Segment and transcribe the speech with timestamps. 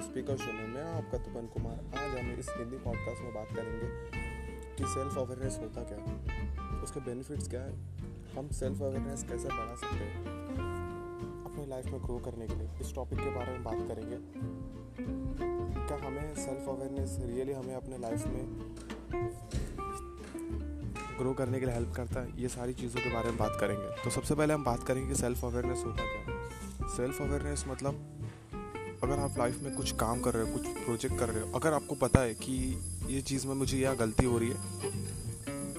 [0.00, 3.86] Speaker show में मैं, आपका तपन कुमार, आज हम इस हिंदी पॉडकास्ट में बात करेंगे
[4.76, 6.82] कि सेल्फ अवेयरनेस होता क्या है?
[6.82, 7.72] उसके बेनिफिट्स क्या है?
[8.38, 10.20] हम सेल्फ अवेयरनेस कैसे बढ़ा सकते हैं?
[11.44, 14.16] अपने लाइफ में ग्रो करने के लिए इस टॉपिक के बारे में बात करेंगे।
[15.86, 18.74] क्या हमें सेल्फ अवेयरनेस रियली हमें अपने लाइफ में
[21.18, 22.42] ग्रो करने के लिए हेल्प करता है?
[22.42, 25.14] ये सारी चीज़ों के बारे में बात करेंगे। तो सबसे पहले हम बात करेंगे कि
[25.14, 26.50] सेल्फ अवेयरनेस होता क्या है?
[26.96, 28.16] सेल्फ अवेयरनेस मतलब
[29.04, 31.72] अगर आप लाइफ में कुछ काम कर रहे हो, कुछ प्रोजेक्ट कर रहे हो, अगर
[31.72, 32.54] आपको पता है कि
[33.08, 34.58] ये चीज़ में मुझे यह गलती हो रही है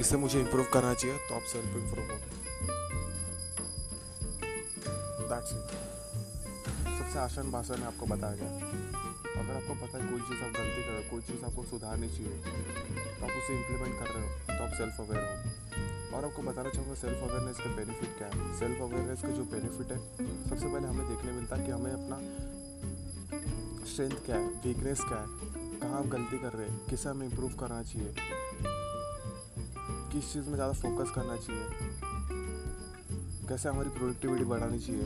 [0.00, 2.16] इससे मुझे इम्प्रूव करना चाहिए तो आप सेल्फ इम्प्रूव हो।
[6.94, 8.50] सबसे आसान भाषा में आपको बताया गया
[9.34, 12.08] अगर आपको पता है कोई चीज़ आप गलती कर रहे हो, कोई चीज़ आपको सुधारनी
[12.08, 12.34] चाहिए
[13.18, 16.70] तो आप उसे इम्प्लीमेंट कर रहे हो तो आप सेल्फ अवेयर हो। और आपको बताना
[16.70, 18.34] चाहूँगा सेल्फ अवेयरनेस का बेनिफिट क्या है?
[18.58, 19.98] सेल्फ अवेयरनेस का जो बेनिफिट है,
[20.48, 22.16] सबसे पहले हमें देखने मिलता है कि हमें अपना
[23.86, 24.46] स्ट्रेंथ क्या है?
[24.46, 25.26] वीकनेस क्या है?
[25.80, 26.86] कहाँ आप गलती कर रहे हैं?
[26.86, 28.14] किसे हमें इम्प्रूव करना चाहिए?
[30.12, 31.68] किस चीज़ में ज़्यादा फोकस करना चाहिए?
[33.48, 35.02] कैसे हमारी प्रोडक्टिविटी बढ़ानी चाहिए?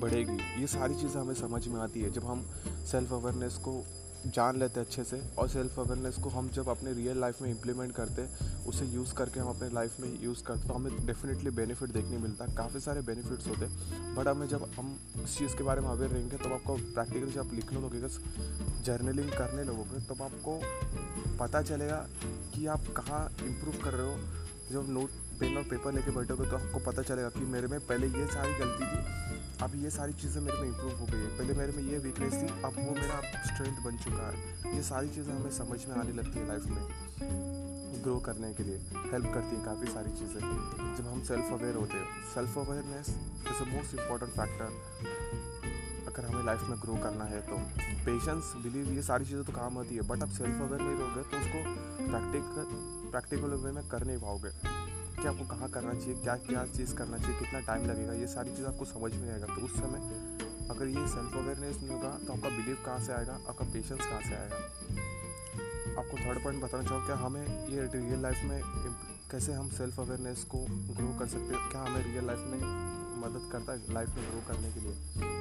[0.00, 2.42] बढ़ेगी। ये सारी चीज़ें हमें समझ में आती है। जब हम
[2.90, 3.84] सेल्फ अवेयरनेस को
[4.26, 7.92] जान लेते अच्छे से और सेल्फ अवेयरनेस को हम जब अपने रियल लाइफ में इम्प्लीमेंट
[7.94, 11.90] करते हैं, उसे यूज़ करके हम अपने लाइफ में यूज़ करते तो हमें डेफिनेटली बेनिफिट
[11.90, 15.64] देखने मिलता है। काफ़ी सारे बेनिफिट्स होते हैं बट हमें जब हम इस चीज़ के
[15.64, 18.08] बारे में अवेयर रहेंगे, तब आपको प्रैक्टिकली जब लिखने लगोगे
[18.84, 20.60] जर्नलिंग करने लगोगे, तब आपको
[21.38, 22.06] पता चलेगा
[22.54, 26.56] कि आप कहाँ इम्प्रूव कर रहे हो जब नोट पेन और पेपर लेके बैठोगे तो
[26.56, 29.00] आपको पता चलेगा कि मेरे में पहले ये सारी गलती थी,
[29.64, 32.34] अब ये सारी चीज़ें मेरे में इम्प्रूव हो गई है। पहले मेरे में ये वीकनेस
[32.34, 36.12] थी, अब वो मेरा स्ट्रेंथ बन चुका है। ये सारी चीज़ें हमें समझ में आने
[36.12, 38.78] लगती है लाइफ में। ग्रो करने के लिए
[39.12, 40.40] हेल्प करती है काफ़ी सारी चीज़ें।
[40.96, 45.45] जब हम सेल्फ अवेयर होते हैं self awareness is a most important factor
[46.16, 47.56] अगर हमें लाइफ में ग्रो करना है तो
[48.04, 51.22] पेशेंस बिलीव ये सारी चीज़ें तो काम आती है बट आप सेल्फ अवेयर नहीं रहोगे
[51.22, 51.58] तो उसको
[52.06, 54.50] प्रैक्टिकल प्रैक्टिकल वे में कर नहीं पाओगे।
[55.16, 58.50] कि आपको कहाँ करना चाहिए, क्या क्या चीज़ करना चाहिए, कितना टाइम लगेगा, ये सारी
[58.56, 60.00] चीज़ आपको समझ में आएगा। तो उस समय
[60.70, 64.22] अगर ये सेल्फ अवेयरनेस नहीं होगा तो आपका बिलीव कहाँ से आएगा, आपका पेशेंस कहाँ
[64.22, 64.56] से आएगा?
[66.00, 68.60] आपको थर्ड पॉइंट बताना चाहूँ, क्या हमें ये रियल लाइफ में
[69.30, 70.58] कैसे हम सेल्फ अवेयरनेस को
[70.96, 71.70] ग्रो कर सकते हैं?
[71.70, 72.60] क्या हमें रियल लाइफ में
[73.20, 74.92] मदद करता है लाइफ में ग्रो करने के लिए?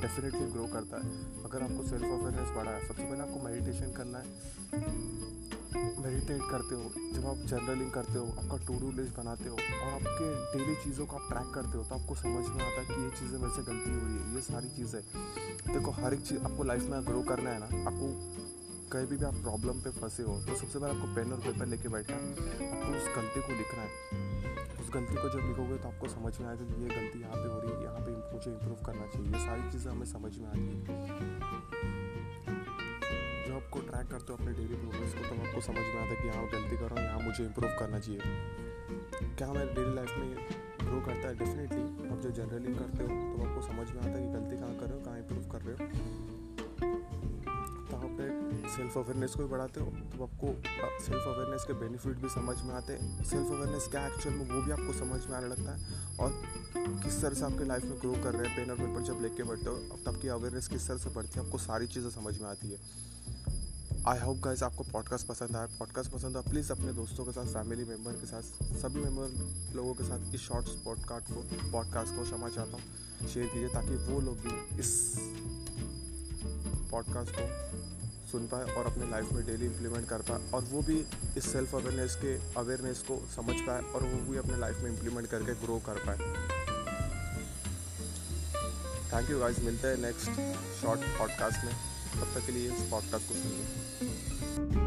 [0.00, 1.10] डेफिनेटली ग्रो करता है।
[1.44, 4.26] अगर आपको सेल्फ अवेयरनेस बढ़ा है, सबसे पहले आपको मेडिटेशन करना है।
[6.00, 9.92] मेडिटेट करते हो। जब आप जर्नलिंग करते हो, आपका टू डू लिस्ट बनाते हो और
[9.92, 13.02] आपके डेली चीज़ों को आप ट्रैक करते हो तो आपको समझ में आता है कि
[13.02, 15.00] ये चीज़ें मेरे से गलती हो रही है, ये सारी चीज़ें।
[15.68, 18.06] देखो, हर एक चीज़ आपको लाइफ में ग्रो करना है ना, आपको
[18.94, 21.88] कहीं भी, आप प्रॉब्लम पे फंसे हो तो सबसे पहले आपको पेन और पेपर लेके
[21.90, 22.26] बैठना है।
[22.66, 23.88] आपको उस गलती को लिखना है।
[24.82, 27.48] उस गलती को जब लिखोगे तो आपको समझ में आएगा कि ये गलती यहाँ पे
[27.48, 30.46] हो रही है यहाँ पे मुझे इम्प्रूव करना चाहिए। ये सारी चीज़ें हमें समझ में
[30.46, 30.82] आती है।
[33.46, 36.18] जब आपको ट्रैक करते हो अपने डेली प्रोग्रेस को तब आपको समझ में आता है
[36.22, 38.20] कि हाँ गलती कर रहा हूँ यहाँ मुझे इम्प्रूव करना चाहिए।
[39.34, 40.30] क्या हमारे डेली लाइफ में
[40.86, 41.34] ग्रो करता है?
[41.38, 43.10] डेफिनेटली आप जो जनरली करते हो
[48.74, 50.48] सेल्फ अवेयरनेस को भी बढ़ाते हो तो आपको
[51.04, 54.62] सेल्फ अवेयरनेस के बेनिफिट भी समझ में आते हैं। सेल्फ अवेयरनेस क्या एक्चुअल में, वो
[54.62, 56.30] भी आपको समझ में आने लगता है। और
[57.04, 59.42] किस तरह से आपके लाइफ में ग्रो कर रहे हैं पेन और पेपर जब लेके
[59.42, 62.38] बैठते हो, अब तब की अवेयरनेस किस तरह से बढ़ती है, आपको सारी चीज़ें समझ
[62.40, 62.78] में आती है।
[64.08, 67.46] आई होप गाइस आपको पॉडकास्ट पसंद आया। पॉडकास्ट पसंद आया प्लीज़ अपने दोस्तों के साथ
[67.54, 68.42] फैमिली मेंबर के साथ,
[68.82, 73.46] सभी मेंबर लोगों के साथ इस शॉर्ट पॉडकास्ट को पॉडकास्ट को क्षमा चाहता हूँ। शेयर
[73.46, 74.92] कीजिए, ताकि वो लोग भी इस
[76.90, 77.92] पॉडकास्ट को
[78.34, 80.96] सुन पाए और अपने लाइफ में डेली इम्प्लीमेंट कर पाए और वो भी
[81.36, 85.28] इस सेल्फ अवेयरनेस के अवेयरनेस को समझ पाए और वो भी अपने लाइफ में इम्प्लीमेंट
[85.28, 86.18] करके ग्रो कर पाए।
[89.12, 90.30] थैंक यू गाइस मिलते हैं नेक्स्ट
[90.82, 91.74] शॉर्ट पॉडकास्ट में।
[92.14, 94.83] तब तक के लिए इस पॉडकास्ट को सुनिए।